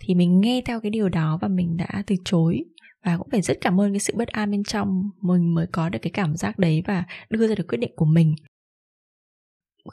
thì 0.00 0.14
mình 0.14 0.40
nghe 0.40 0.62
theo 0.64 0.80
cái 0.80 0.90
điều 0.90 1.08
đó 1.08 1.38
và 1.42 1.48
mình 1.48 1.76
đã 1.76 2.02
từ 2.06 2.16
chối. 2.24 2.64
Và 3.04 3.16
cũng 3.18 3.28
phải 3.30 3.42
rất 3.42 3.58
cảm 3.60 3.80
ơn 3.80 3.92
cái 3.92 4.00
sự 4.00 4.12
bất 4.16 4.28
an 4.28 4.50
bên 4.50 4.64
trong 4.64 5.10
mình 5.20 5.54
mới 5.54 5.66
có 5.72 5.88
được 5.88 5.98
cái 6.02 6.10
cảm 6.10 6.36
giác 6.36 6.58
đấy 6.58 6.82
và 6.86 7.04
đưa 7.30 7.48
ra 7.48 7.54
được 7.54 7.68
quyết 7.68 7.78
định 7.78 7.92
của 7.96 8.04
mình. 8.04 8.34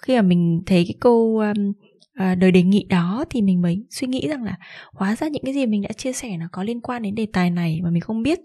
Khi 0.01 0.15
mà 0.15 0.22
mình 0.22 0.62
thấy 0.65 0.86
cái 0.88 0.96
cô 1.00 1.38
um, 1.38 1.74
à, 2.17 2.36
đời 2.36 2.51
đề 2.51 2.63
nghị 2.63 2.86
đó 2.89 3.25
thì 3.29 3.41
mình 3.41 3.62
mới 3.62 3.86
suy 3.89 4.07
nghĩ 4.07 4.27
rằng 4.27 4.43
là 4.43 4.55
hóa 4.93 5.15
ra 5.15 5.27
những 5.27 5.43
cái 5.45 5.53
gì 5.53 5.65
mình 5.65 5.81
đã 5.81 5.89
chia 5.97 6.13
sẻ 6.13 6.38
nó 6.38 6.45
có 6.51 6.63
liên 6.63 6.81
quan 6.81 7.01
đến 7.01 7.15
đề 7.15 7.27
tài 7.33 7.51
này 7.51 7.79
mà 7.83 7.89
mình 7.89 8.01
không 8.01 8.24
biết. 8.24 8.39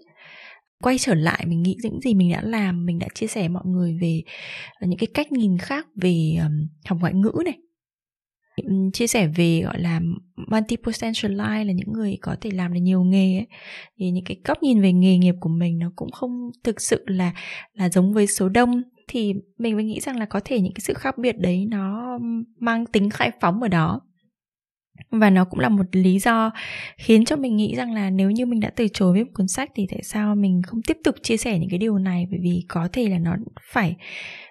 Quay 0.83 0.97
trở 0.97 1.13
lại 1.13 1.45
mình 1.47 1.63
nghĩ 1.63 1.75
những 1.83 1.99
gì 2.01 2.13
mình 2.13 2.31
đã 2.31 2.41
làm 2.41 2.85
mình 2.85 2.99
đã 2.99 3.07
chia 3.13 3.27
sẻ 3.27 3.47
mọi 3.49 3.63
người 3.65 3.97
về 4.01 4.21
ờ, 4.79 4.87
những 4.87 4.99
cái 4.99 5.07
cách 5.13 5.31
nhìn 5.31 5.57
khác 5.57 5.87
về 5.95 6.37
um, 6.43 6.67
học 6.85 6.97
ngoại 7.01 7.13
ngữ 7.13 7.31
này. 7.45 7.57
Chia 8.93 9.07
sẻ 9.07 9.27
về 9.27 9.61
gọi 9.61 9.81
là 9.81 10.01
multi 10.47 10.75
potential 10.75 11.31
là 11.31 11.63
những 11.63 11.93
người 11.93 12.17
có 12.21 12.35
thể 12.41 12.51
làm 12.51 12.73
được 12.73 12.79
nhiều 12.79 13.03
nghề 13.03 13.37
ấy. 13.37 13.47
thì 13.99 14.11
những 14.11 14.23
cái 14.23 14.37
góc 14.45 14.63
nhìn 14.63 14.81
về 14.81 14.93
nghề 14.93 15.17
nghiệp 15.17 15.35
của 15.39 15.49
mình 15.49 15.79
nó 15.79 15.91
cũng 15.95 16.11
không 16.11 16.49
thực 16.63 16.81
sự 16.81 17.03
là 17.07 17.33
là 17.73 17.89
giống 17.89 18.13
với 18.13 18.27
số 18.27 18.49
đông 18.49 18.81
thì 19.13 19.33
mình 19.57 19.75
mới 19.75 19.83
nghĩ 19.83 19.99
rằng 19.99 20.19
là 20.19 20.25
có 20.25 20.39
thể 20.45 20.61
những 20.61 20.73
cái 20.73 20.81
sự 20.81 20.93
khác 20.93 21.17
biệt 21.17 21.39
đấy 21.39 21.65
nó 21.69 22.19
mang 22.59 22.85
tính 22.85 23.09
khai 23.09 23.31
phóng 23.41 23.61
ở 23.61 23.67
đó. 23.67 24.01
Và 25.11 25.29
nó 25.29 25.45
cũng 25.45 25.59
là 25.59 25.69
một 25.69 25.85
lý 25.91 26.19
do 26.19 26.51
khiến 26.97 27.25
cho 27.25 27.35
mình 27.35 27.57
nghĩ 27.57 27.75
rằng 27.75 27.93
là 27.93 28.09
nếu 28.09 28.31
như 28.31 28.45
mình 28.45 28.59
đã 28.59 28.71
từ 28.75 28.87
chối 28.93 29.13
với 29.13 29.23
một 29.23 29.31
cuốn 29.33 29.47
sách 29.47 29.71
thì 29.75 29.87
tại 29.91 29.99
sao 30.03 30.35
mình 30.35 30.61
không 30.67 30.81
tiếp 30.87 30.97
tục 31.03 31.15
chia 31.21 31.37
sẻ 31.37 31.59
những 31.59 31.69
cái 31.69 31.79
điều 31.79 31.97
này? 31.97 32.27
Bởi 32.31 32.39
vì 32.43 32.65
có 32.67 32.87
thể 32.93 33.09
là 33.09 33.19
nó 33.19 33.35
phải 33.71 33.95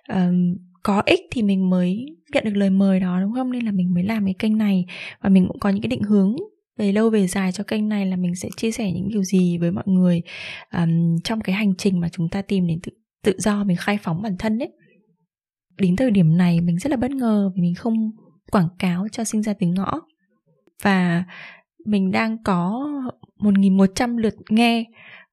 um, 0.08 0.56
có 0.82 1.02
ích 1.06 1.20
thì 1.30 1.42
mình 1.42 1.70
mới 1.70 2.06
nhận 2.32 2.44
được 2.44 2.56
lời 2.56 2.70
mời 2.70 3.00
đó 3.00 3.20
đúng 3.20 3.32
không? 3.34 3.52
Nên 3.52 3.64
là 3.64 3.70
mình 3.72 3.94
mới 3.94 4.04
làm 4.04 4.24
cái 4.24 4.34
kênh 4.38 4.58
này. 4.58 4.84
Và 5.20 5.28
mình 5.28 5.46
cũng 5.48 5.58
có 5.60 5.68
những 5.68 5.82
cái 5.82 5.88
định 5.88 6.02
hướng 6.02 6.36
về 6.78 6.92
lâu 6.92 7.10
về 7.10 7.26
dài 7.26 7.52
cho 7.52 7.64
kênh 7.64 7.88
này 7.88 8.06
là 8.06 8.16
mình 8.16 8.34
sẽ 8.34 8.48
chia 8.56 8.70
sẻ 8.70 8.92
những 8.92 9.08
điều 9.08 9.22
gì 9.22 9.58
với 9.58 9.70
mọi 9.70 9.84
người 9.86 10.22
um, 10.72 11.18
trong 11.24 11.40
cái 11.40 11.54
hành 11.54 11.74
trình 11.78 12.00
mà 12.00 12.08
chúng 12.08 12.28
ta 12.28 12.42
tìm 12.42 12.66
đến 12.66 12.80
tự, 12.82 12.92
tự 13.24 13.32
do 13.38 13.64
mình 13.64 13.76
khai 13.76 13.98
phóng 14.02 14.22
bản 14.22 14.36
thân 14.38 14.58
đấy 14.58 14.72
đến 15.78 15.96
thời 15.96 16.10
điểm 16.10 16.36
này 16.36 16.60
mình 16.60 16.78
rất 16.78 16.90
là 16.90 16.96
bất 16.96 17.10
ngờ 17.10 17.50
vì 17.54 17.62
mình 17.62 17.74
không 17.74 18.10
quảng 18.52 18.68
cáo 18.78 19.06
cho 19.12 19.24
sinh 19.24 19.42
ra 19.42 19.54
từ 19.60 19.66
ngõ. 19.66 20.00
Và 20.82 21.24
mình 21.86 22.10
đang 22.10 22.42
có 22.44 22.88
1.100 23.38 24.16
lượt 24.16 24.34
nghe 24.50 24.84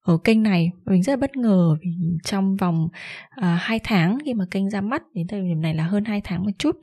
ở 0.02 0.18
kênh 0.24 0.44
này. 0.44 0.72
Mình 0.86 1.04
rất 1.04 1.14
là 1.14 1.18
bất 1.18 1.38
ngờ 1.38 1.76
vì 1.82 1.90
trong 2.24 2.56
vòng 2.56 2.88
à, 3.30 3.54
uh, 3.54 3.62
2 3.62 3.80
tháng 3.84 4.18
khi 4.26 4.34
mà 4.34 4.46
kênh 4.52 4.70
ra 4.70 4.82
mắt 4.82 5.04
đến 5.14 5.28
thời 5.28 5.42
điểm 5.42 5.62
này 5.62 5.74
là 5.74 5.84
hơn 5.84 6.06
2 6.06 6.22
tháng 6.24 6.44
một 6.44 6.52
chút 6.58 6.76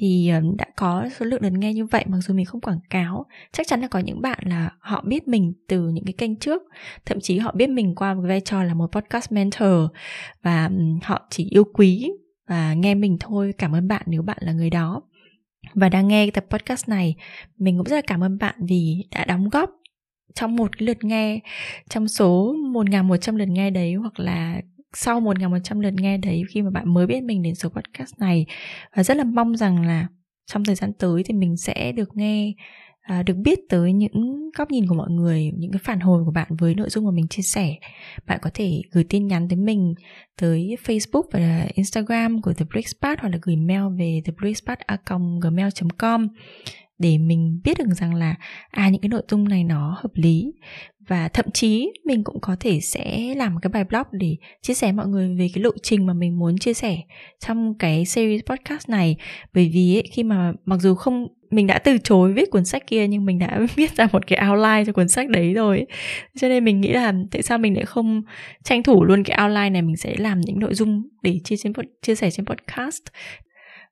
thì 0.00 0.28
ờ, 0.28 0.40
đã 0.58 0.64
có 0.76 1.08
số 1.18 1.26
lượng 1.26 1.42
lượt 1.42 1.52
nghe 1.52 1.74
như 1.74 1.84
vậy, 1.84 2.04
mặc 2.08 2.18
dù 2.20 2.34
mình 2.34 2.46
không 2.46 2.60
quảng 2.60 2.80
cáo. 2.90 3.26
Chắc 3.52 3.66
chắn 3.66 3.80
là 3.80 3.88
có 3.88 3.98
những 3.98 4.20
bạn 4.20 4.38
là 4.44 4.70
họ 4.78 5.04
biết 5.06 5.28
mình 5.28 5.52
từ 5.68 5.88
những 5.88 6.04
cái 6.04 6.12
kênh 6.12 6.36
trước. 6.36 6.62
Thậm 7.06 7.18
chí 7.20 7.38
họ 7.38 7.52
biết 7.52 7.70
mình 7.70 7.94
qua 7.94 8.14
một 8.14 8.22
vai 8.28 8.40
trò 8.40 8.62
là 8.62 8.74
một 8.74 8.86
podcast 8.92 9.32
mentor 9.32 9.90
và 10.42 10.70
họ 11.02 11.26
chỉ 11.30 11.48
yêu 11.50 11.64
quý 11.74 12.10
và 12.48 12.74
nghe 12.74 12.94
mình 12.94 13.16
thôi. 13.20 13.52
Cảm 13.58 13.74
ơn 13.74 13.88
bạn 13.88 14.02
nếu 14.06 14.22
bạn 14.22 14.38
là 14.40 14.52
người 14.52 14.70
đó. 14.70 15.02
Và 15.74 15.88
đang 15.88 16.08
nghe 16.08 16.30
tập 16.30 16.44
podcast 16.50 16.88
này, 16.88 17.14
mình 17.58 17.76
cũng 17.76 17.86
rất 17.86 17.96
là 17.96 18.02
cảm 18.06 18.24
ơn 18.24 18.38
bạn 18.38 18.54
vì 18.68 19.04
đã 19.10 19.24
đóng 19.24 19.48
góp 19.48 19.70
trong 20.34 20.56
một 20.56 20.78
cái 20.78 20.86
lượt 20.86 21.04
nghe, 21.04 21.40
trong 21.88 22.08
số 22.08 22.54
1.100 22.72 23.36
lượt 23.36 23.48
nghe 23.48 23.70
đấy 23.70 23.94
hoặc 23.94 24.20
là 24.20 24.60
sau 24.92 25.20
1.100 25.20 25.80
lượt 25.80 25.94
nghe 25.94 26.18
đấy 26.18 26.42
khi 26.50 26.62
mà 26.62 26.70
bạn 26.70 26.94
mới 26.94 27.06
biết 27.06 27.22
mình 27.22 27.42
đến 27.42 27.54
số 27.54 27.68
podcast 27.68 28.18
này. 28.18 28.46
Và 28.96 29.02
rất 29.02 29.16
là 29.16 29.24
mong 29.24 29.56
rằng 29.56 29.86
là 29.86 30.06
trong 30.46 30.64
thời 30.64 30.74
gian 30.74 30.92
tới 30.92 31.22
thì 31.22 31.34
mình 31.34 31.56
sẽ 31.56 31.92
được 31.92 32.08
nghe 32.14 32.52
à, 33.00 33.22
được 33.22 33.36
biết 33.36 33.58
tới 33.68 33.92
những 33.92 34.50
góc 34.58 34.70
nhìn 34.70 34.86
của 34.86 34.94
mọi 34.94 35.10
người 35.10 35.50
những 35.56 35.72
cái 35.72 35.80
phản 35.84 36.00
hồi 36.00 36.24
của 36.24 36.30
bạn 36.30 36.48
với 36.58 36.74
nội 36.74 36.88
dung 36.90 37.04
mà 37.04 37.10
mình 37.10 37.28
chia 37.28 37.42
sẻ. 37.42 37.74
Bạn 38.26 38.38
có 38.42 38.50
thể 38.54 38.82
gửi 38.92 39.04
tin 39.04 39.26
nhắn 39.26 39.48
tới 39.48 39.56
mình 39.56 39.94
tới 40.40 40.76
facebook 40.84 41.22
và 41.32 41.68
instagram 41.74 42.42
của 42.42 42.52
the 42.52 42.64
Brickspot 42.70 43.18
hoặc 43.20 43.28
là 43.28 43.38
gửi 43.42 43.56
mail 43.56 43.82
về 43.98 44.22
the 44.24 44.32
gmail 45.40 45.68
com 45.98 46.28
để 46.98 47.18
mình 47.18 47.60
biết 47.64 47.78
được 47.78 47.94
rằng 47.96 48.14
là 48.14 48.34
à 48.70 48.88
những 48.88 49.00
cái 49.00 49.08
nội 49.08 49.22
dung 49.28 49.48
này 49.48 49.64
nó 49.64 49.96
hợp 50.02 50.10
lý 50.14 50.52
và 51.10 51.28
thậm 51.28 51.46
chí 51.50 51.92
mình 52.04 52.24
cũng 52.24 52.40
có 52.40 52.56
thể 52.60 52.80
sẽ 52.80 53.34
làm 53.36 53.56
cái 53.62 53.70
bài 53.70 53.84
blog 53.84 54.06
để 54.12 54.36
chia 54.62 54.74
sẻ 54.74 54.92
mọi 54.92 55.06
người 55.06 55.34
về 55.38 55.48
cái 55.54 55.62
lộ 55.62 55.70
trình 55.82 56.06
mà 56.06 56.12
mình 56.14 56.38
muốn 56.38 56.58
chia 56.58 56.74
sẻ 56.74 56.98
trong 57.46 57.74
cái 57.78 58.04
series 58.04 58.42
podcast 58.46 58.88
này. 58.88 59.16
Bởi 59.54 59.70
vì 59.74 59.96
ấy, 59.96 60.08
khi 60.12 60.22
mà 60.22 60.52
mặc 60.64 60.76
dù 60.80 60.94
không 60.94 61.26
mình 61.50 61.66
đã 61.66 61.78
từ 61.78 61.98
chối 61.98 62.32
viết 62.32 62.50
cuốn 62.50 62.64
sách 62.64 62.86
kia 62.86 63.08
nhưng 63.08 63.24
mình 63.24 63.38
đã 63.38 63.60
viết 63.76 63.96
ra 63.96 64.08
một 64.12 64.26
cái 64.26 64.48
outline 64.48 64.84
cho 64.86 64.92
cuốn 64.92 65.08
sách 65.08 65.28
đấy 65.28 65.54
rồi. 65.54 65.86
Cho 66.40 66.48
nên 66.48 66.64
mình 66.64 66.80
nghĩ 66.80 66.92
là 66.92 67.12
tại 67.30 67.42
sao 67.42 67.58
mình 67.58 67.74
lại 67.74 67.84
không 67.84 68.22
tranh 68.64 68.82
thủ 68.82 69.04
luôn 69.04 69.24
cái 69.24 69.38
outline 69.42 69.70
này 69.70 69.82
mình 69.82 69.96
sẽ 69.96 70.14
làm 70.18 70.40
những 70.40 70.58
nội 70.58 70.74
dung 70.74 71.02
để 71.22 71.40
chia 71.44 71.56
trên 71.56 71.72
chia 72.02 72.14
sẻ 72.14 72.30
trên 72.30 72.46
podcast. 72.46 73.02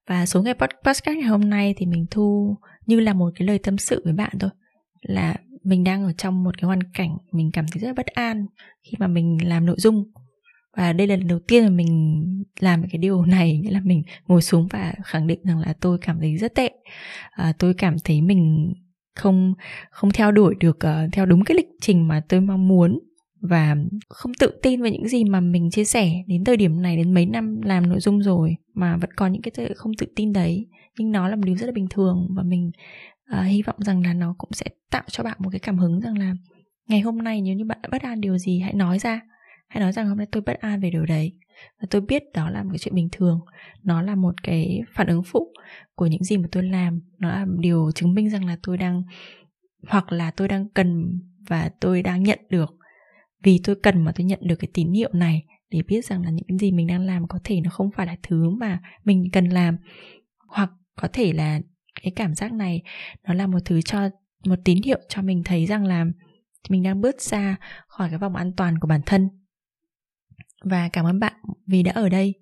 Và 0.08 0.26
số 0.26 0.42
ngày 0.42 0.54
podcast 0.54 1.02
ngày 1.06 1.22
hôm 1.22 1.50
nay 1.50 1.74
thì 1.76 1.86
mình 1.86 2.06
thu 2.10 2.56
như 2.86 3.00
là 3.00 3.12
một 3.12 3.30
cái 3.34 3.46
lời 3.46 3.58
tâm 3.58 3.78
sự 3.78 4.02
với 4.04 4.12
bạn 4.12 4.32
thôi. 4.40 4.50
Là 5.02 5.34
mình 5.68 5.84
đang 5.84 6.04
ở 6.04 6.12
trong 6.12 6.44
một 6.44 6.58
cái 6.58 6.66
hoàn 6.66 6.82
cảnh 6.94 7.16
mình 7.32 7.50
cảm 7.52 7.66
thấy 7.72 7.80
rất 7.80 7.88
là 7.88 7.94
bất 7.96 8.06
an 8.06 8.46
khi 8.82 8.92
mà 8.98 9.06
mình 9.06 9.48
làm 9.48 9.66
nội 9.66 9.76
dung. 9.78 10.04
Và 10.76 10.92
đây 10.92 11.06
là 11.06 11.16
lần 11.16 11.26
đầu 11.26 11.38
tiên 11.48 11.64
mà 11.64 11.70
mình 11.70 12.24
làm 12.60 12.82
cái 12.82 12.98
điều 12.98 13.24
này 13.24 13.58
nghĩa 13.58 13.70
là 13.70 13.80
mình 13.84 14.02
ngồi 14.26 14.42
xuống 14.42 14.66
và 14.70 14.94
khẳng 15.04 15.26
định 15.26 15.40
rằng 15.44 15.58
là 15.58 15.74
tôi 15.80 15.98
cảm 16.00 16.18
thấy 16.20 16.36
rất 16.36 16.54
tệ. 16.54 16.70
À, 17.30 17.52
tôi 17.58 17.74
cảm 17.74 17.96
thấy 18.04 18.22
mình 18.22 18.72
không 19.14 19.54
không 19.90 20.10
theo 20.10 20.32
đuổi 20.32 20.54
được 20.60 20.76
uh, 20.76 21.12
theo 21.12 21.26
đúng 21.26 21.44
cái 21.44 21.56
lịch 21.56 21.68
trình 21.80 22.08
mà 22.08 22.22
tôi 22.28 22.40
mong 22.40 22.68
muốn 22.68 22.98
và 23.40 23.76
không 24.08 24.32
tự 24.38 24.50
tin 24.62 24.82
về 24.82 24.90
những 24.90 25.08
gì 25.08 25.24
mà 25.24 25.40
mình 25.40 25.70
chia 25.70 25.84
sẻ. 25.84 26.12
Đến 26.26 26.44
thời 26.44 26.56
điểm 26.56 26.82
này 26.82 26.96
đến 26.96 27.14
mấy 27.14 27.26
năm 27.26 27.60
làm 27.62 27.88
nội 27.88 28.00
dung 28.00 28.22
rồi 28.22 28.56
mà 28.74 28.96
vẫn 28.96 29.10
còn 29.16 29.32
những 29.32 29.42
cái 29.42 29.68
không 29.76 29.92
tự 29.98 30.06
tin 30.16 30.32
đấy. 30.32 30.66
Nhưng 30.98 31.12
nó 31.12 31.28
là 31.28 31.36
một 31.36 31.42
điều 31.44 31.56
rất 31.56 31.66
là 31.66 31.72
bình 31.72 31.86
thường 31.90 32.28
và 32.36 32.42
mình 32.42 32.70
à, 33.28 33.42
hy 33.42 33.62
vọng 33.62 33.76
rằng 33.78 34.02
là 34.02 34.14
nó 34.14 34.34
cũng 34.38 34.52
sẽ 34.52 34.66
tạo 34.90 35.02
cho 35.06 35.24
bạn 35.24 35.36
một 35.38 35.48
cái 35.52 35.60
cảm 35.60 35.78
hứng 35.78 36.00
rằng 36.00 36.18
là 36.18 36.34
ngày 36.88 37.00
hôm 37.00 37.18
nay 37.18 37.40
nếu 37.40 37.54
như 37.54 37.64
bạn 37.64 37.78
đã 37.82 37.88
bất 37.92 38.02
an 38.02 38.20
điều 38.20 38.38
gì 38.38 38.60
hãy 38.60 38.74
nói 38.74 38.98
ra. 38.98 39.20
Hãy 39.68 39.80
nói 39.80 39.92
rằng 39.92 40.08
hôm 40.08 40.18
nay 40.18 40.26
tôi 40.32 40.42
bất 40.46 40.60
an 40.60 40.80
về 40.80 40.90
điều 40.90 41.06
đấy. 41.06 41.32
Và 41.80 41.86
tôi 41.90 42.00
biết 42.00 42.22
đó 42.34 42.50
là 42.50 42.62
một 42.62 42.68
cái 42.72 42.78
chuyện 42.78 42.94
bình 42.94 43.08
thường. 43.12 43.40
Nó 43.82 44.02
là 44.02 44.14
một 44.14 44.34
cái 44.42 44.80
phản 44.94 45.06
ứng 45.06 45.22
phụ 45.22 45.52
của 45.94 46.06
những 46.06 46.24
gì 46.24 46.36
mà 46.36 46.48
tôi 46.52 46.62
làm. 46.62 47.00
Nó 47.18 47.28
là 47.28 47.46
điều 47.58 47.90
chứng 47.94 48.14
minh 48.14 48.30
rằng 48.30 48.44
là 48.44 48.58
tôi 48.62 48.78
đang 48.78 49.02
hoặc 49.88 50.12
là 50.12 50.30
tôi 50.30 50.48
đang 50.48 50.68
cần 50.68 51.20
và 51.48 51.70
tôi 51.80 52.02
đang 52.02 52.22
nhận 52.22 52.38
được. 52.50 52.74
Vì 53.42 53.60
tôi 53.64 53.76
cần 53.82 54.02
mà 54.04 54.12
tôi 54.12 54.24
nhận 54.24 54.38
được 54.42 54.56
cái 54.56 54.68
tín 54.74 54.92
hiệu 54.92 55.10
này 55.12 55.44
để 55.70 55.82
biết 55.88 56.04
rằng 56.04 56.22
là 56.22 56.30
những 56.30 56.44
cái 56.48 56.58
gì 56.58 56.72
mình 56.72 56.86
đang 56.86 57.06
làm 57.06 57.28
có 57.28 57.38
thể 57.44 57.60
nó 57.60 57.70
không 57.70 57.90
phải 57.96 58.06
là 58.06 58.16
thứ 58.22 58.50
mà 58.50 58.80
mình 59.04 59.24
cần 59.32 59.48
làm. 59.48 59.76
Hoặc 60.48 60.70
có 60.96 61.08
thể 61.12 61.32
là 61.32 61.60
cái 62.02 62.12
cảm 62.16 62.34
giác 62.34 62.52
này 62.52 62.82
nó 63.26 63.34
là 63.34 63.46
một 63.46 63.58
thứ 63.64 63.80
cho 63.82 64.08
một 64.46 64.56
tín 64.64 64.78
hiệu 64.84 64.98
cho 65.08 65.22
mình 65.22 65.42
thấy 65.44 65.66
rằng 65.66 65.84
là 65.84 66.04
mình 66.68 66.82
đang 66.82 67.00
bước 67.00 67.20
ra 67.20 67.56
khỏi 67.86 68.08
cái 68.08 68.18
vòng 68.18 68.36
an 68.36 68.52
toàn 68.56 68.78
của 68.78 68.88
bản 68.88 69.00
thân. 69.06 69.28
Và 70.64 70.88
cảm 70.92 71.06
ơn 71.06 71.20
bạn 71.20 71.32
vì 71.66 71.82
đã 71.82 71.92
ở 71.92 72.08
đây 72.08 72.34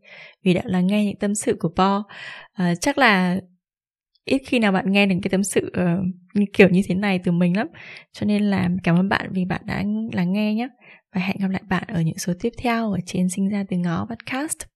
vì 0.42 0.54
đã 0.54 0.62
lắng 0.64 0.86
nghe 0.86 1.04
những 1.04 1.18
tâm 1.18 1.34
sự 1.34 1.56
của 1.60 1.72
po 1.76 2.04
à, 2.52 2.66
ờ, 2.66 2.74
chắc 2.74 2.98
là 2.98 3.40
ít 4.24 4.42
khi 4.46 4.58
nào 4.58 4.72
bạn 4.72 4.92
nghe 4.92 5.06
được 5.06 5.16
cái 5.22 5.30
tâm 5.30 5.44
sự 5.44 5.66
uh, 5.66 6.04
như 6.34 6.44
kiểu 6.52 6.68
như 6.68 6.82
thế 6.86 6.94
này 6.94 7.20
từ 7.24 7.32
mình 7.32 7.56
lắm. 7.56 7.66
Cho 8.12 8.26
nên 8.26 8.42
là 8.42 8.68
cảm 8.82 8.96
ơn 8.96 9.08
bạn 9.08 9.28
vì 9.32 9.44
bạn 9.44 9.60
đã 9.64 9.84
lắng 10.12 10.32
nghe 10.32 10.54
nhé. 10.54 10.68
Và 11.14 11.20
hẹn 11.20 11.36
gặp 11.40 11.48
lại 11.48 11.62
bạn 11.68 11.84
ở 11.88 12.00
những 12.00 12.18
số 12.18 12.32
tiếp 12.40 12.52
theo 12.58 12.92
ở 12.92 12.98
trên 13.06 13.28
sinh 13.28 13.48
ra 13.48 13.64
từ 13.68 13.76
ngõ 13.76 14.06
podcast. 14.10 14.75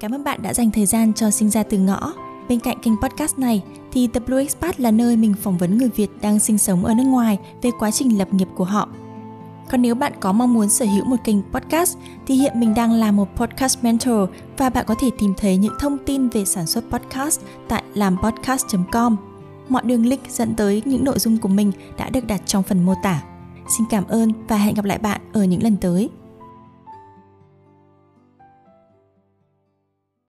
Cảm 0.00 0.14
ơn 0.14 0.24
bạn 0.24 0.42
đã 0.42 0.54
dành 0.54 0.70
thời 0.70 0.86
gian 0.86 1.12
cho 1.12 1.30
sinh 1.30 1.50
ra 1.50 1.62
từ 1.62 1.78
ngõ. 1.78 2.12
Bên 2.48 2.60
cạnh 2.60 2.78
kênh 2.82 2.94
podcast 3.02 3.38
này, 3.38 3.62
thì 3.92 4.06
The 4.06 4.20
Blue 4.20 4.42
Expat 4.42 4.80
là 4.80 4.90
nơi 4.90 5.16
mình 5.16 5.34
phỏng 5.34 5.58
vấn 5.58 5.78
người 5.78 5.88
Việt 5.96 6.10
đang 6.20 6.38
sinh 6.38 6.58
sống 6.58 6.84
ở 6.84 6.94
nước 6.94 7.04
ngoài 7.06 7.38
về 7.62 7.70
quá 7.78 7.90
trình 7.90 8.18
lập 8.18 8.34
nghiệp 8.34 8.48
của 8.56 8.64
họ. 8.64 8.88
Còn 9.70 9.82
nếu 9.82 9.94
bạn 9.94 10.12
có 10.20 10.32
mong 10.32 10.54
muốn 10.54 10.68
sở 10.68 10.84
hữu 10.84 11.04
một 11.04 11.16
kênh 11.24 11.36
podcast, 11.52 11.98
thì 12.26 12.34
hiện 12.34 12.60
mình 12.60 12.74
đang 12.74 12.92
là 12.92 13.12
một 13.12 13.28
podcast 13.36 13.78
mentor 13.82 14.28
và 14.56 14.70
bạn 14.70 14.84
có 14.88 14.94
thể 15.00 15.10
tìm 15.18 15.34
thấy 15.36 15.56
những 15.56 15.74
thông 15.78 15.98
tin 15.98 16.28
về 16.28 16.44
sản 16.44 16.66
xuất 16.66 16.84
podcast 16.90 17.40
tại 17.68 17.82
làmpodcast.com. 17.94 19.16
Mọi 19.68 19.82
đường 19.82 20.06
link 20.06 20.30
dẫn 20.30 20.54
tới 20.54 20.82
những 20.84 21.04
nội 21.04 21.18
dung 21.18 21.38
của 21.38 21.48
mình 21.48 21.72
đã 21.98 22.10
được 22.10 22.26
đặt 22.26 22.42
trong 22.46 22.62
phần 22.62 22.84
mô 22.84 22.94
tả. 23.02 23.22
Xin 23.78 23.86
cảm 23.90 24.06
ơn 24.06 24.32
và 24.48 24.56
hẹn 24.56 24.74
gặp 24.74 24.84
lại 24.84 24.98
bạn 24.98 25.20
ở 25.32 25.44
những 25.44 25.62
lần 25.62 25.76
tới. 25.76 26.10